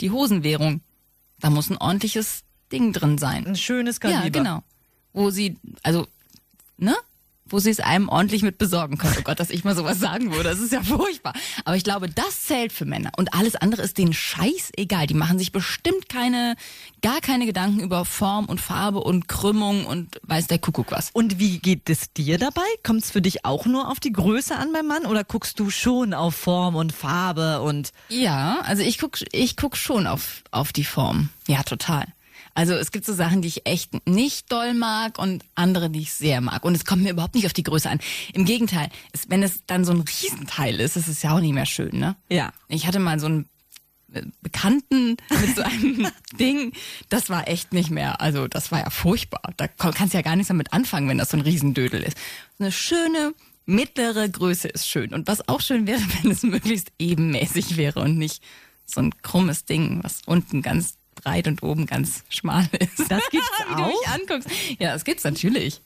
[0.01, 0.81] die Hosenwährung.
[1.39, 3.45] Da muss ein ordentliches Ding drin sein.
[3.45, 4.23] Ein schönes Kaliber.
[4.23, 4.63] Ja, genau.
[5.11, 6.07] Wo sie, also,
[6.77, 6.95] ne?
[7.51, 9.15] Wo sie es einem ordentlich mit besorgen können.
[9.19, 10.49] Oh Gott, dass ich mal sowas sagen würde.
[10.49, 11.33] Das ist ja furchtbar.
[11.65, 13.11] Aber ich glaube, das zählt für Männer.
[13.17, 15.07] Und alles andere ist denen scheißegal.
[15.07, 16.55] Die machen sich bestimmt keine,
[17.01, 21.09] gar keine Gedanken über Form und Farbe und Krümmung und weiß der Kuckuck was.
[21.13, 22.61] Und wie geht es dir dabei?
[22.83, 25.69] Kommt es für dich auch nur auf die Größe an beim Mann oder guckst du
[25.69, 30.71] schon auf Form und Farbe und Ja, also ich guck, ich guck schon auf, auf
[30.73, 31.29] die Form.
[31.47, 32.05] Ja, total.
[32.53, 36.13] Also es gibt so Sachen, die ich echt nicht doll mag und andere, die ich
[36.13, 36.63] sehr mag.
[36.65, 37.99] Und es kommt mir überhaupt nicht auf die Größe an.
[38.33, 41.53] Im Gegenteil, es, wenn es dann so ein Riesenteil ist, ist es ja auch nicht
[41.53, 42.15] mehr schön, ne?
[42.29, 42.51] Ja.
[42.67, 43.49] Ich hatte mal so einen
[44.13, 46.07] äh, Bekannten mit so einem
[46.39, 46.73] Ding,
[47.09, 49.41] das war echt nicht mehr, also das war ja furchtbar.
[49.57, 52.17] Da kannst du ja gar nichts damit anfangen, wenn das so ein Riesendödel ist.
[52.59, 53.33] Eine schöne,
[53.65, 55.13] mittlere Größe ist schön.
[55.13, 58.43] Und was auch schön wäre, wenn es möglichst ebenmäßig wäre und nicht
[58.85, 63.09] so ein krummes Ding, was unten ganz breit und oben ganz schmal ist.
[63.11, 63.87] Das gibt's Wie du auch?
[63.87, 64.49] mich anguckst.
[64.79, 65.81] Ja, das gibt's natürlich.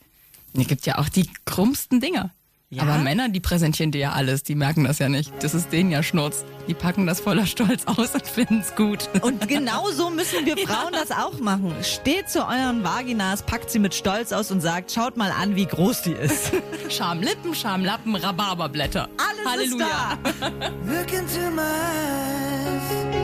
[0.57, 2.31] Es gibt ja auch die krummsten Dinger.
[2.71, 2.81] Ja?
[2.83, 5.31] Aber Männer, die präsentieren dir ja alles, die merken das ja nicht.
[5.41, 6.43] Das ist denen ja Schnurz.
[6.67, 9.07] Die packen das voller Stolz aus und finden's gut.
[9.21, 11.73] Und genau so müssen wir Frauen das auch machen.
[11.83, 15.65] Steht zu euren Vaginas, packt sie mit Stolz aus und sagt, schaut mal an, wie
[15.67, 16.51] groß die ist.
[16.89, 19.09] Schamlippen, Schamlappen, Rhabarberblätter.
[19.17, 20.17] Alles Halleluja.
[20.23, 20.47] ist da.
[20.87, 23.14] Look into my eyes.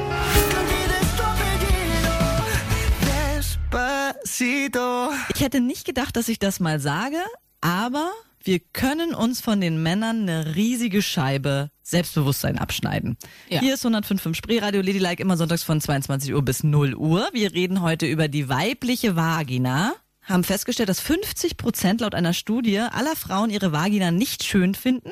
[3.71, 5.11] Despacito.
[5.33, 7.17] Ich hätte nicht gedacht, dass ich das mal sage,
[7.61, 8.11] aber
[8.43, 13.17] wir können uns von den Männern eine riesige Scheibe Selbstbewusstsein abschneiden.
[13.49, 13.61] Ja.
[13.61, 17.29] Hier ist 105.5 Spreeradio Ladylike immer sonntags von 22 Uhr bis 0 Uhr.
[17.33, 19.93] Wir reden heute über die weibliche Vagina.
[20.23, 25.11] Haben festgestellt, dass 50 Prozent laut einer Studie aller Frauen ihre Vagina nicht schön finden.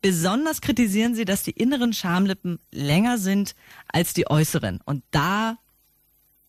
[0.00, 3.54] Besonders kritisieren sie, dass die inneren Schamlippen länger sind
[3.88, 4.80] als die äußeren.
[4.84, 5.58] Und da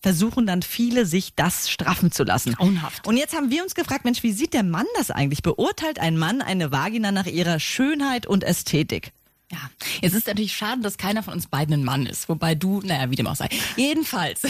[0.01, 2.53] versuchen dann viele, sich das straffen zu lassen.
[2.53, 3.05] Grauenhaft.
[3.07, 5.43] Und jetzt haben wir uns gefragt, Mensch, wie sieht der Mann das eigentlich?
[5.43, 9.11] Beurteilt ein Mann eine Vagina nach ihrer Schönheit und Ästhetik?
[9.51, 9.57] Ja,
[10.01, 12.29] jetzt ist natürlich schade, dass keiner von uns beiden ein Mann ist.
[12.29, 13.49] Wobei du, naja, wie dem auch sei.
[13.75, 14.43] Jedenfalls.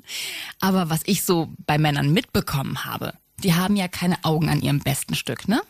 [0.60, 4.80] Aber was ich so bei Männern mitbekommen habe, die haben ja keine Augen an ihrem
[4.80, 5.60] besten Stück, ne?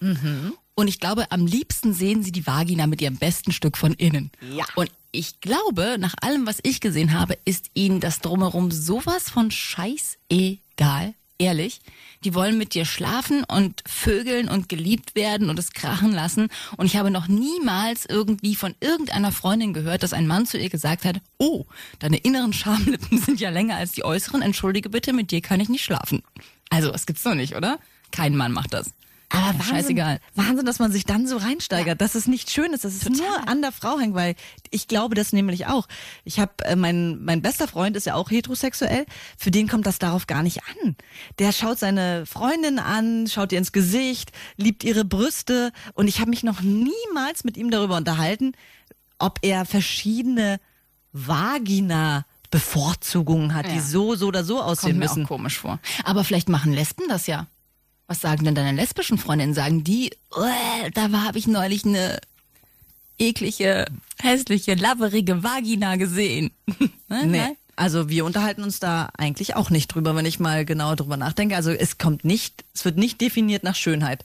[0.79, 4.31] Und ich glaube, am liebsten sehen sie die Vagina mit ihrem besten Stück von innen.
[4.55, 4.64] Ja.
[4.77, 9.51] Und ich glaube, nach allem, was ich gesehen habe, ist ihnen das drumherum sowas von
[9.51, 11.14] scheißegal.
[11.37, 11.81] Ehrlich.
[12.23, 16.47] Die wollen mit dir schlafen und vögeln und geliebt werden und es krachen lassen.
[16.77, 20.71] Und ich habe noch niemals irgendwie von irgendeiner Freundin gehört, dass ein Mann zu ihr
[20.71, 21.64] gesagt hat, oh,
[21.99, 24.43] deine inneren Schamlippen sind ja länger als die äußeren.
[24.43, 26.23] Entschuldige bitte, mit dir kann ich nicht schlafen.
[26.71, 27.81] Also, das gibt's doch nicht, oder?
[28.12, 28.93] Kein Mann macht das.
[29.31, 30.21] Aber scheißegal.
[30.35, 33.47] Wahnsinn, dass man sich dann so reinsteigert, dass es nicht schön ist, dass es nur
[33.49, 34.35] an der Frau hängt, weil
[34.71, 35.87] ich glaube das nämlich auch.
[36.25, 39.05] Ich habe äh, mein mein bester Freund ist ja auch heterosexuell,
[39.37, 40.97] für den kommt das darauf gar nicht an.
[41.38, 46.31] Der schaut seine Freundin an, schaut ihr ins Gesicht, liebt ihre Brüste und ich habe
[46.31, 48.53] mich noch niemals mit ihm darüber unterhalten,
[49.19, 50.59] ob er verschiedene
[51.12, 53.83] Vagina Bevorzugungen hat, die Ja.
[53.83, 55.25] so so oder so aussehen Kommt mir müssen.
[55.25, 55.79] auch komisch vor.
[56.05, 57.47] Aber vielleicht machen Lesben das ja.
[58.09, 59.55] Was sagen denn deine lesbischen Freundinnen?
[59.55, 62.18] Sagen die, "Uäh, da habe ich neulich eine
[63.18, 63.85] eklige,
[64.21, 66.51] hässliche, laberige Vagina gesehen.
[67.09, 67.27] ne?
[67.27, 67.38] Nee.
[67.38, 67.57] Nein?
[67.77, 71.55] Also wir unterhalten uns da eigentlich auch nicht drüber, wenn ich mal genau drüber nachdenke.
[71.55, 74.25] Also es kommt nicht, es wird nicht definiert nach Schönheit.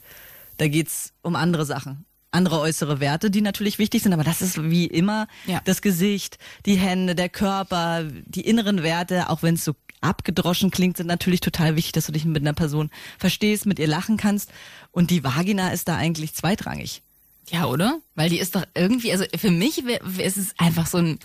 [0.56, 2.04] Da geht's um andere Sachen.
[2.32, 5.60] Andere äußere Werte, die natürlich wichtig sind, aber das ist wie immer Ja.
[5.64, 10.96] das Gesicht, die Hände, der Körper, die inneren Werte, auch wenn es so abgedroschen klingt,
[10.96, 14.50] sind natürlich total wichtig, dass du dich mit einer Person verstehst, mit ihr lachen kannst.
[14.92, 17.02] Und die Vagina ist da eigentlich zweitrangig.
[17.50, 17.98] Ja, oder?
[18.14, 21.18] Weil die ist doch irgendwie, also für mich wär, wär, ist es einfach so ein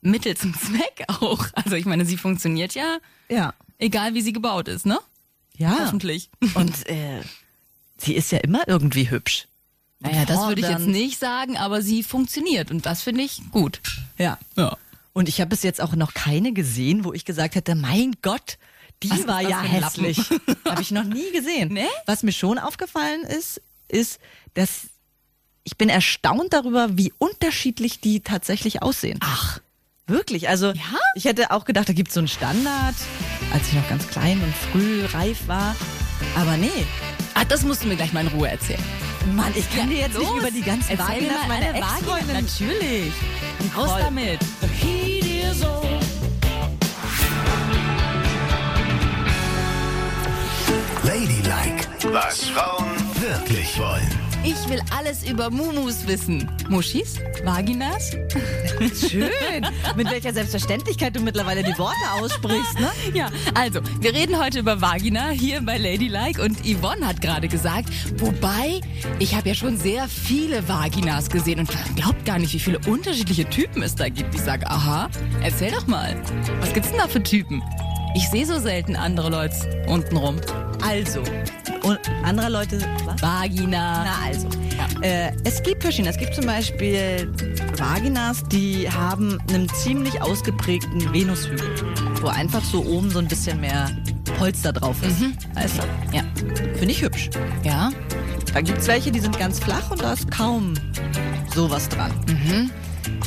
[0.00, 1.46] Mittel zum Zweck auch.
[1.54, 3.54] Also ich meine, sie funktioniert ja, Ja.
[3.78, 4.98] egal wie sie gebaut ist, ne?
[5.56, 5.76] Ja.
[5.80, 6.30] Hoffentlich.
[6.54, 7.22] Und äh,
[7.96, 9.48] sie ist ja immer irgendwie hübsch.
[10.00, 13.80] Naja, das würde ich jetzt nicht sagen, aber sie funktioniert und das finde ich gut.
[14.16, 14.38] Ja.
[14.56, 14.76] Ja.
[15.18, 18.56] Und ich habe bis jetzt auch noch keine gesehen, wo ich gesagt hätte, mein Gott,
[19.02, 20.18] die Was war ja hässlich.
[20.64, 21.72] habe ich noch nie gesehen.
[21.72, 21.88] Nee?
[22.06, 24.20] Was mir schon aufgefallen ist, ist,
[24.54, 24.82] dass
[25.64, 29.18] ich bin erstaunt darüber, wie unterschiedlich die tatsächlich aussehen.
[29.20, 29.58] Ach.
[30.06, 30.98] Wirklich, also Ja?
[31.16, 32.94] ich hätte auch gedacht, da gibt es so einen Standard,
[33.52, 35.74] als ich noch ganz klein und früh reif war.
[36.36, 36.70] Aber nee,
[37.34, 38.82] Ah, das musst du mir gleich mal in Ruhe erzählen.
[39.34, 40.24] Mann, ich kann dir jetzt los.
[40.28, 41.16] nicht über die ganzen mal
[41.48, 41.74] meiner.
[41.74, 42.34] Ex-Freundin.
[42.44, 43.12] Natürlich.
[43.76, 44.00] Raus Voll.
[44.00, 44.40] damit.
[44.60, 45.07] Ladylike,
[52.12, 54.27] was Frauen wirklich wollen.
[54.44, 56.50] Ich will alles über Mumus wissen.
[56.68, 57.16] Muschis?
[57.44, 58.10] Vaginas?
[59.10, 62.90] Schön, mit welcher Selbstverständlichkeit du mittlerweile die Worte aussprichst, ne?
[63.14, 67.88] Ja, also, wir reden heute über Vagina hier bei Ladylike und Yvonne hat gerade gesagt,
[68.16, 68.80] wobei,
[69.18, 73.48] ich habe ja schon sehr viele Vaginas gesehen und glaubt gar nicht, wie viele unterschiedliche
[73.48, 74.34] Typen es da gibt.
[74.34, 75.10] Ich sag, aha,
[75.42, 76.16] erzähl doch mal.
[76.60, 77.62] Was gibt's denn da für Typen?
[78.14, 80.36] Ich sehe so selten andere Leute untenrum.
[80.82, 81.22] Also,
[81.88, 83.20] und andere Leute, was?
[83.22, 84.04] Vagina.
[84.04, 84.48] Na also,
[85.00, 86.10] äh, es gibt verschiedene.
[86.10, 87.32] Es gibt zum Beispiel
[87.76, 91.74] Vaginas, die haben einen ziemlich ausgeprägten Venushügel,
[92.20, 93.90] wo einfach so oben so ein bisschen mehr
[94.38, 95.22] Polster drauf ist.
[95.54, 96.16] Weißt du?
[96.16, 96.22] Ja.
[96.74, 97.30] Finde ich hübsch.
[97.64, 97.90] Ja?
[98.52, 100.74] Da gibt's welche, die sind ganz flach und da ist kaum
[101.54, 102.12] sowas dran.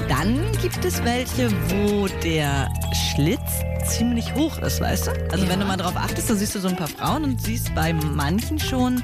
[0.08, 2.70] Dann gibt es welche, wo der
[3.14, 3.40] Schlitz
[3.88, 5.12] ziemlich hoch ist, weißt du?
[5.32, 5.50] Also Ja.
[5.52, 7.94] wenn du mal drauf achtest, da siehst du so ein paar Frauen und siehst bei
[7.94, 9.02] manchen schon,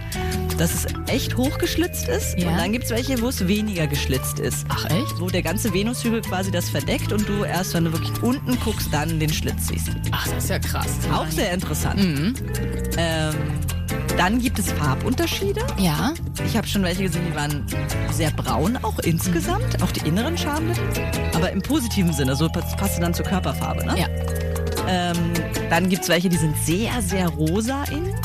[0.58, 2.38] dass es echt hoch geschlitzt ist.
[2.38, 2.50] Ja.
[2.50, 4.66] Und dann gibt's welche, wo es weniger geschlitzt ist.
[4.70, 5.20] Ach echt?
[5.20, 8.90] Wo der ganze Venushügel quasi das verdeckt und du erst, wenn du wirklich unten guckst,
[8.92, 9.90] dann den Schlitz siehst.
[10.12, 10.88] Ach, das ist ja krass.
[11.13, 12.00] Auch sehr interessant.
[12.04, 12.34] Mhm.
[12.98, 13.34] Ähm,
[14.17, 15.62] dann gibt es Farbunterschiede.
[15.77, 16.13] Ja?
[16.45, 17.65] Ich habe schon welche gesehen, die waren
[18.12, 20.84] sehr braun, auch insgesamt, auch die inneren Schamlippen,
[21.36, 23.86] aber im positiven Sinne, so pass- passte dann zur Körperfarbe.
[23.86, 23.99] Ne?
[23.99, 24.08] Ja.
[24.89, 25.17] Ähm,
[25.69, 28.15] dann gibt's welche, die sind sehr, sehr rosa innen,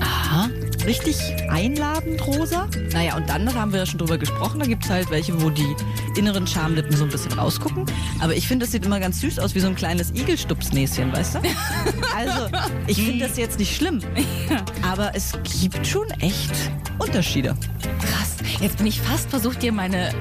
[0.00, 0.48] Aha.
[0.86, 1.16] richtig
[1.50, 2.66] einladend rosa.
[2.92, 5.50] Naja, und dann, da haben wir ja schon drüber gesprochen, da gibt's halt welche, wo
[5.50, 5.76] die
[6.16, 7.86] inneren Schamlippen so ein bisschen rausgucken.
[8.20, 11.36] Aber ich finde, das sieht immer ganz süß aus, wie so ein kleines Igelstupsnäschen, weißt
[11.36, 11.38] du?
[12.14, 12.48] Also,
[12.86, 13.98] ich finde das jetzt nicht schlimm.
[14.86, 16.50] Aber es gibt schon echt
[16.98, 17.56] Unterschiede.
[18.00, 18.36] Krass.
[18.60, 20.14] Jetzt bin ich fast versucht, dir meine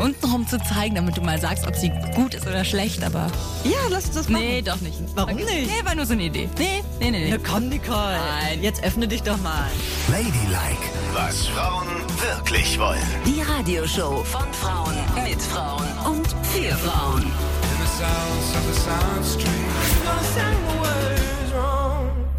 [0.00, 3.30] untenrum zu zeigen, damit du mal sagst, ob sie gut ist oder schlecht, aber.
[3.64, 4.42] Ja, lass uns das machen.
[4.42, 4.96] Nee, doch nicht.
[5.14, 5.44] Warum Okay.
[5.44, 5.66] nicht?
[5.66, 6.48] Nee, war nur so eine Idee.
[6.58, 7.24] Nee, nee, nee.
[7.26, 7.30] nee.
[7.30, 8.16] Na komm, Nicole.
[8.40, 8.62] Nein.
[8.62, 9.66] Jetzt öffne dich doch mal.
[10.10, 10.32] Ladylike,
[11.12, 11.86] was Frauen
[12.20, 13.00] wirklich wollen.
[13.26, 17.24] Die Radioshow von Frauen mit Frauen und für Frauen.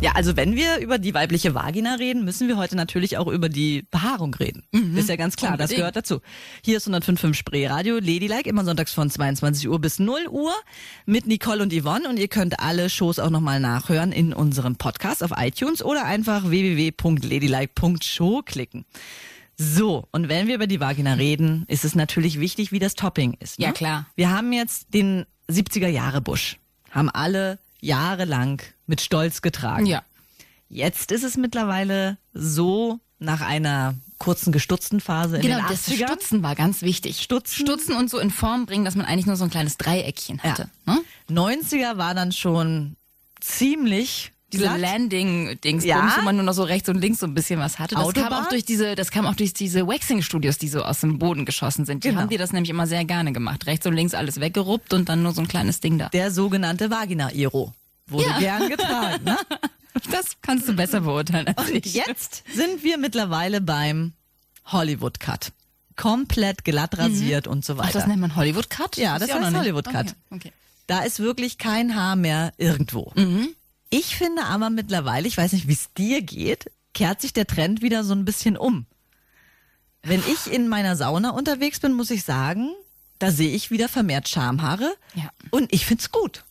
[0.01, 3.49] Ja, also wenn wir über die weibliche Vagina reden, müssen wir heute natürlich auch über
[3.49, 4.63] die Behaarung reden.
[4.95, 5.79] Ist ja ganz klar, das Unbedingt.
[5.79, 6.21] gehört dazu.
[6.63, 10.53] Hier ist 105.5 Spree Radio, Ladylike, immer sonntags von 22 Uhr bis 0 Uhr
[11.05, 15.21] mit Nicole und Yvonne und ihr könnt alle Shows auch nochmal nachhören in unserem Podcast
[15.21, 18.85] auf iTunes oder einfach www.ladylike.show klicken.
[19.62, 23.36] So, und wenn wir über die Vagina reden, ist es natürlich wichtig, wie das Topping
[23.41, 23.60] ist.
[23.60, 23.65] Ne?
[23.65, 24.06] Ja, klar.
[24.15, 26.58] Wir haben jetzt den 70er Jahre Busch.
[26.91, 29.86] Haben alle jahrelang mit Stolz getragen.
[29.86, 30.02] Ja.
[30.69, 36.08] Jetzt ist es mittlerweile so, nach einer kurzen gestutzten Phase in Genau, den das 80ern.
[36.08, 37.19] Stutzen war ganz wichtig.
[37.22, 37.65] Stutzen.
[37.65, 40.52] Stutzen und so in Form bringen, dass man eigentlich nur so ein kleines Dreieckchen Ja.
[40.52, 40.69] hatte.
[40.86, 41.02] Ne?
[41.30, 42.95] 90er war dann schon
[43.41, 44.65] ziemlich Diese.
[44.77, 46.13] Landing-Dings, Ja.
[46.17, 47.95] wo man nur noch so rechts und links so ein bisschen was hatte.
[47.95, 48.45] Das kam Autobahn?
[48.45, 51.85] auch durch diese, das kam auch durch diese Waxing-Studios, die so aus dem Boden geschossen
[51.85, 52.03] sind.
[52.03, 52.21] Die Genau.
[52.21, 53.67] haben die das nämlich immer sehr gerne gemacht.
[53.67, 56.09] Rechts und links alles weggeruppt und dann nur so ein kleines Ding da.
[56.09, 57.73] Der sogenannte Vagina-Iro.
[58.07, 58.39] Wurde Ja.
[58.39, 59.23] gern getragen.
[59.23, 59.38] Ne?
[60.12, 61.93] Das kannst du besser beurteilen als Und ich.
[61.93, 64.13] jetzt sind wir mittlerweile beim
[64.67, 65.51] Hollywood-Cut.
[65.95, 67.79] Komplett glatt rasiert und so Mhm.
[67.81, 67.99] Ach, weiter.
[67.99, 68.95] das nennt man Hollywood-Cut?
[68.97, 69.59] Ja, Wusste das auch heißt noch nicht.
[69.59, 70.07] Hollywood-Cut.
[70.07, 70.15] Okay.
[70.31, 70.53] okay.
[70.88, 73.12] Da ist wirklich kein Haar mehr irgendwo.
[73.15, 73.49] Mhm.
[73.89, 77.82] Ich finde aber mittlerweile, ich weiß nicht, wie es dir geht, kehrt sich der Trend
[77.82, 78.86] wieder so ein bisschen um.
[80.04, 82.69] Wenn ich in meiner Sauna unterwegs bin, muss ich sagen,
[83.19, 84.93] da sehe ich wieder vermehrt Schamhaare.
[85.15, 85.30] Ja.
[85.52, 86.43] Und ich find's gut.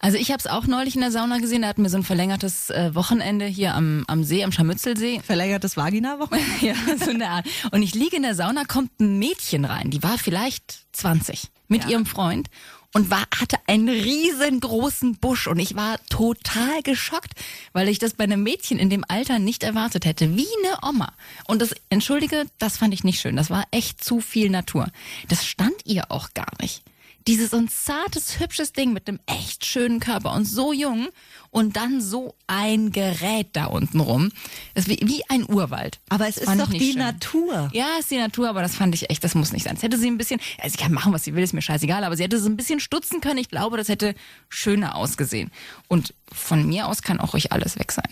[0.00, 1.62] Also ich habe es auch neulich in der Sauna gesehen.
[1.62, 5.20] Da hatten wir so ein verlängertes äh, Wochenende hier am, am See, am Scharmützelsee.
[5.24, 6.38] Verlängertes Vagina-Woche.
[6.60, 7.46] ja, so eine Art.
[7.70, 11.86] Und ich liege in der Sauna, kommt ein Mädchen rein, die war vielleicht 20, mit
[11.86, 12.48] ihrem Freund
[12.94, 17.32] und war, hatte einen riesengroßen Busch und ich war total geschockt,
[17.72, 21.12] weil ich das bei einem Mädchen in dem Alter nicht erwartet hätte, wie eine Oma.
[21.46, 24.88] Und das, entschuldige, das fand ich nicht schön, das war echt zu viel Natur.
[25.28, 26.82] Das stand ihr auch gar nicht.
[27.28, 31.08] Dieses so ein zartes, hübsches Ding mit einem echt schönen Körper und so jung
[31.50, 34.32] und dann so ein Gerät da unten rum.
[34.72, 36.00] Das ist wie, wie ein Urwald.
[36.08, 37.00] Aber es ist doch die schön.
[37.00, 37.68] Natur.
[37.74, 39.76] Ja, ist die Natur, aber das fand ich echt, das muss nicht sein.
[39.76, 42.02] Es hätte sie ein bisschen, also sie kann machen, was sie will, ist mir scheißegal,
[42.02, 43.38] aber sie hätte so ein bisschen stutzen können.
[43.38, 44.14] Ich glaube, das hätte
[44.48, 45.50] schöner ausgesehen.
[45.86, 48.08] Und von mir aus kann auch ruhig alles weg sein.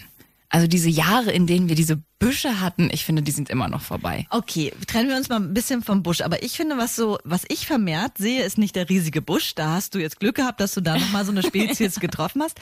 [0.49, 3.83] Also diese Jahre, in denen wir diese Büsche hatten, ich finde, die sind immer noch
[3.83, 4.27] vorbei.
[4.31, 6.21] Okay, trennen wir uns mal ein bisschen vom Busch.
[6.21, 9.55] Aber ich finde, was so, was ich vermehrt sehe, ist nicht der riesige Busch.
[9.55, 12.59] Da hast du jetzt Glück gehabt, dass du da nochmal so eine Spezies getroffen hast.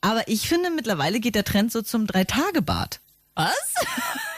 [0.00, 3.00] Aber ich finde, mittlerweile geht der Trend so zum Drei-Tage-Bad.
[3.34, 3.54] Was?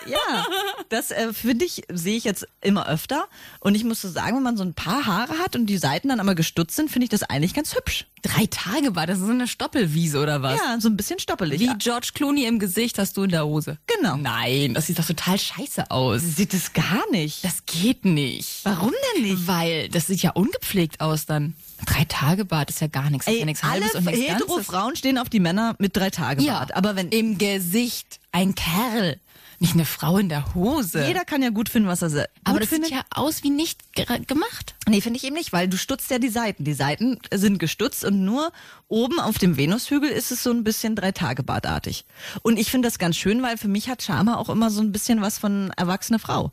[0.06, 0.46] Ja,
[0.88, 3.26] das äh, finde ich, sehe ich jetzt immer öfter.
[3.60, 6.08] Und ich muss so sagen, wenn man so ein paar Haare hat und die Seiten
[6.08, 8.06] dann aber gestutzt sind, finde ich das eigentlich ganz hübsch.
[8.22, 10.58] Drei Tage war das so eine Stoppelwiese oder was?
[10.60, 11.60] Ja, so ein bisschen stoppelig.
[11.60, 13.78] Wie George Clooney im Gesicht hast du in der Hose.
[13.86, 14.16] Genau.
[14.16, 16.22] Nein, das sieht doch total scheiße aus.
[16.22, 17.44] Sieht es gar nicht.
[17.44, 18.60] Das geht nicht.
[18.64, 19.46] Warum denn nicht?
[19.46, 21.54] Weil das sieht ja ungepflegt aus dann.
[21.84, 23.26] Drei Tage Bad ist ja gar nichts.
[23.26, 24.62] Das ist ja Ey, nichts alle Halbes und nichts hetero.
[24.62, 26.74] Frauen stehen auf die Männer mit drei Tage Ja, Bart.
[26.76, 29.20] Aber wenn im Gesicht ein Kerl,
[29.58, 31.06] nicht eine Frau in der Hose.
[31.06, 32.88] jeder kann ja gut finden, was er se- Aber das findet.
[32.90, 33.80] sieht ja aus wie nicht
[34.26, 34.74] gemacht.
[34.88, 36.64] Nee, finde ich eben nicht, weil du stutzt ja die Seiten.
[36.64, 38.52] Die Seiten sind gestutzt und nur
[38.88, 42.04] oben auf dem Venushügel ist es so ein bisschen Drei-Tage-Badartig.
[42.42, 44.92] Und ich finde das ganz schön, weil für mich hat Charma auch immer so ein
[44.92, 46.52] bisschen was von erwachsene Frau.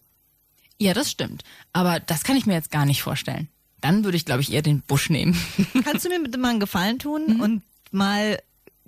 [0.79, 1.43] Ja, das stimmt.
[1.73, 3.47] Aber das kann ich mir jetzt gar nicht vorstellen.
[3.83, 5.37] Dann würde ich, glaube ich, eher den Busch nehmen.
[5.83, 8.39] Kannst du mir bitte mal einen Gefallen tun und mal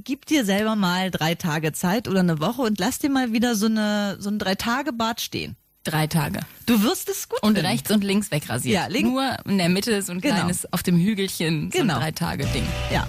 [0.03, 3.55] gib dir selber mal drei Tage Zeit oder eine Woche und lass dir mal wieder
[3.55, 5.55] so eine so ein Drei-Tage-Bad stehen.
[5.84, 6.39] Drei Tage.
[6.65, 7.69] Du wirst es gut Und finden.
[7.69, 8.73] rechts und links wegrasiert.
[8.73, 10.36] Ja, link- Nur in der Mitte so ein Genau.
[10.36, 11.95] kleines auf dem Hügelchen, so Genau.
[11.95, 12.65] ein Drei-Tage-Ding.
[12.91, 13.05] Ja.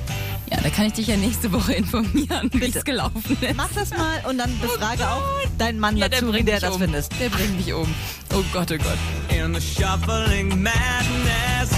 [0.50, 3.56] Ja, da kann ich dich ja nächste Woche informieren, wie es gelaufen ist.
[3.56, 5.22] Mach das mal und dann befrage auch
[5.58, 6.80] deinen Mann Ja, dazu, wie bringt der das um.
[6.80, 7.12] findest.
[7.20, 7.92] Der bringt mich um.
[8.32, 8.98] Oh Gott, oh Gott.
[9.36, 11.70] in the shuffling madness.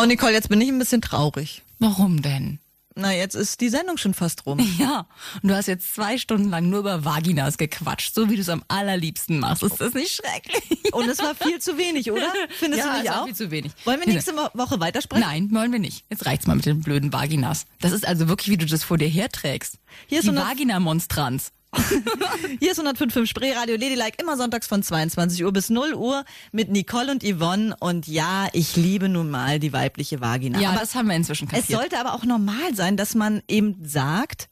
[0.00, 1.62] Oh Nicole, jetzt bin ich ein bisschen traurig.
[1.78, 2.58] Warum denn?
[2.96, 4.58] Na, jetzt ist die Sendung schon fast rum.
[4.78, 5.06] Ja,
[5.42, 8.48] und du hast jetzt zwei Stunden lang nur über Vaginas gequatscht, so wie du es
[8.48, 9.62] am allerliebsten machst.
[9.64, 10.92] Ist das nicht schrecklich?
[10.94, 12.32] Und es war viel zu wenig, oder?
[12.50, 13.24] Findest ja, du nicht es war auch?
[13.26, 13.72] viel zu wenig.
[13.84, 15.24] Wollen wir nächste Wo- Woche weitersprechen?
[15.26, 16.04] Nein, wollen wir nicht.
[16.10, 17.64] Jetzt reicht's mal mit den blöden Vaginas.
[17.80, 19.78] Das ist also wirklich, wie du das vor dir herträgst.
[20.06, 21.50] Hier ist Die so eine- Vagina-Monstranz.
[22.60, 26.70] Hier ist 105.5 Spree Radio Ladylike, immer sonntags von 22 Uhr bis 0 Uhr mit
[26.70, 27.76] Nicole und Yvonne.
[27.80, 30.60] Und ja, ich liebe nun mal die weibliche Vagina.
[30.60, 31.80] Ja, aber das haben wir inzwischen es kapiert.
[31.80, 34.48] sollte aber auch normal sein, dass man eben sagt,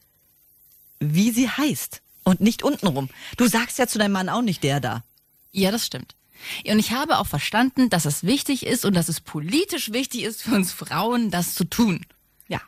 [1.01, 2.01] wie sie heißt.
[2.25, 3.09] Und nicht untenrum.
[3.37, 5.03] Du sagst ja zu deinem Mann auch nicht der da.
[5.51, 6.15] Ja, das stimmt.
[6.67, 10.43] Und ich habe auch verstanden, dass es wichtig ist und dass es politisch wichtig ist
[10.43, 12.05] für uns Frauen, das zu tun.
[12.49, 12.61] Ja.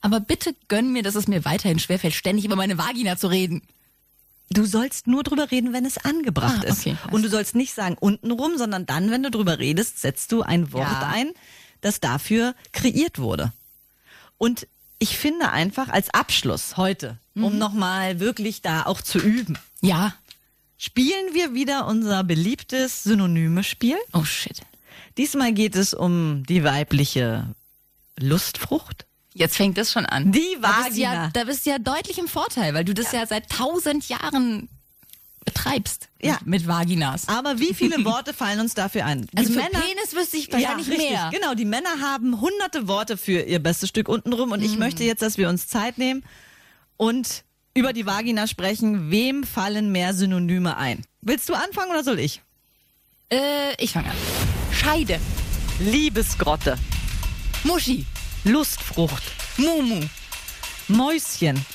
[0.00, 3.62] Aber bitte gönn mir, dass es mir weiterhin schwerfällt, ständig über meine Vagina zu reden.
[4.50, 6.80] Du sollst nur drüber reden, wenn es angebracht Ah, ist.
[6.80, 10.30] okay, weiß Und du sollst nicht sagen untenrum, sondern dann, wenn du drüber redest, setzt
[10.32, 11.08] du ein Wort Ja.
[11.12, 11.32] ein,
[11.80, 13.52] das dafür kreiert wurde.
[14.38, 17.44] Und ich finde einfach als Abschluss heute, Mhm.
[17.44, 20.14] um nochmal wirklich da auch zu üben, Ja.
[20.78, 23.96] spielen wir wieder unser beliebtes Synonyme-Spiel.
[24.12, 24.60] Oh shit.
[25.18, 27.46] Diesmal geht es um die weibliche
[28.18, 29.05] Lustfrucht.
[29.38, 30.32] Jetzt fängt das schon an.
[30.32, 31.30] Die Da bist, du ja, Vagina.
[31.34, 34.68] da bist du ja deutlich im Vorteil, weil du das ja, seit tausend Jahren
[35.44, 36.08] betreibst.
[36.20, 36.38] Ja.
[36.44, 37.28] Mit Vaginas.
[37.28, 39.26] Aber wie viele Worte fallen uns dafür ein?
[39.32, 41.10] Die Also für Penis wüsste ich wahrscheinlich richtig.
[41.10, 41.30] mehr.
[41.32, 44.66] Genau, die Männer haben hunderte Worte für ihr bestes Stück untenrum und Mhm.
[44.66, 46.24] ich möchte jetzt, dass wir uns Zeit nehmen
[46.96, 47.44] und
[47.74, 49.10] über die Vagina sprechen.
[49.10, 51.04] Wem fallen mehr Synonyme ein?
[51.20, 52.40] Willst du anfangen oder soll ich?
[53.30, 54.16] Äh, ich fange an.
[54.72, 55.20] Scheide.
[55.78, 56.76] Liebesgrotte,
[57.64, 58.06] Muschi.
[58.46, 59.24] Lustfrucht,
[59.56, 60.00] Mumu.
[60.86, 61.66] Mäuschen.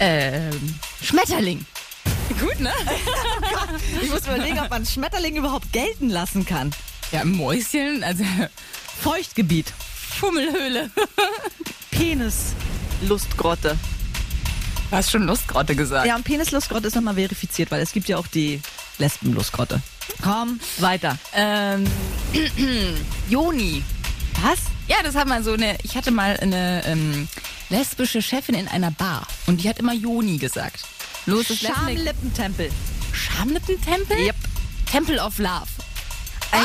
[0.00, 1.64] Ähm, Schmetterling.
[2.40, 2.72] Gut, ne?
[4.02, 6.72] Ich muss überlegen, ob man Schmetterling überhaupt gelten lassen kann.
[7.12, 8.24] Ja, Mäuschen, also
[9.02, 9.72] Feuchtgebiet,
[10.18, 10.90] Fummelhöhle.
[11.92, 12.54] Penis,
[13.02, 13.78] Lustgrotte.
[14.90, 16.06] Du hast schon Lustgrotte gesagt.
[16.06, 18.60] Ja, und Penislustgrotte ist nochmal verifiziert, weil es gibt ja auch die
[18.98, 19.80] Lesbenlustgrotte.
[20.22, 21.16] Komm, weiter.
[21.32, 21.86] Ähm,
[23.28, 23.84] Joni.
[24.42, 24.58] Was?
[24.88, 27.28] Ja, das hat mal so eine, ich hatte mal eine ähm,
[27.68, 30.84] lesbische Chefin in einer Bar und die hat immer Joni gesagt.
[31.26, 32.70] Los, das Lesben- Schamlippentempel.
[33.12, 34.16] Schamlippentempel?
[34.18, 34.36] Yep.
[34.90, 35.66] Temple of Love.
[36.52, 36.60] Ey,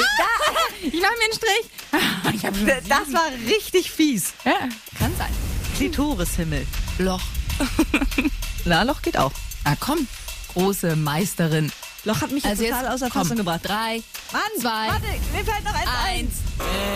[0.82, 1.70] Ich mach mir einen Strich.
[2.36, 4.34] Ich hab schon da, das war richtig fies.
[4.46, 4.54] ja,
[4.98, 5.30] kann sein.
[5.78, 6.66] Klitorishimmel.
[7.00, 7.22] Loch.
[8.66, 9.32] Na, Loch geht auch.
[9.66, 10.08] Ah, komm.
[10.54, 11.72] Große Meisterin.
[12.06, 13.62] Loch hat mich Also total jetzt, außer Fassung gebracht.
[13.64, 16.26] Drei, Mann, zwei, warte, mir fällt noch eins ein.
[16.26, 16.34] eins.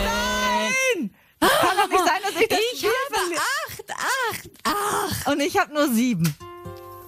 [0.04, 1.10] Nein!
[1.40, 5.26] Kann doch nicht sein, dass ich das Ich Spiel habe acht, acht, acht.
[5.32, 6.34] Und ich habe nur sieben.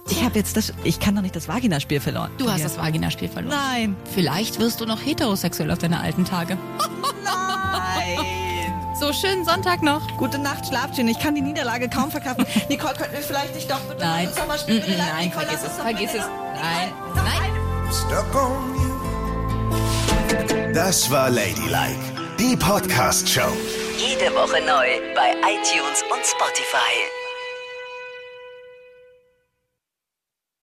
[0.09, 0.73] Ich habe jetzt das.
[0.83, 2.31] Ich kann doch nicht das Vaginaspiel verloren.
[2.37, 3.55] Du hast das Vaginaspiel verloren.
[3.55, 3.95] Nein.
[4.13, 6.57] Vielleicht wirst du noch heterosexuell auf deine alten Tage.
[7.23, 8.19] Nein.
[8.99, 10.15] So schönen Sonntag noch.
[10.17, 11.07] Gute Nacht, schlaft schön.
[11.07, 12.45] Ich kann die Niederlage kaum verkraften.
[12.69, 14.29] Nicole, könnten wir vielleicht nicht doch bitte Nein.
[14.47, 14.83] mal Mm, spielen?
[14.85, 16.17] mm, nein, Nicole, vergiss es, vergiss es.
[16.19, 17.23] Nein, Nein.
[17.25, 17.51] nein.
[17.91, 20.73] Stuck on you.
[20.73, 21.97] Das war Ladylike,
[22.41, 23.53] die Podcast-Show.
[23.99, 27.20] Jede Woche neu bei iTunes und Spotify.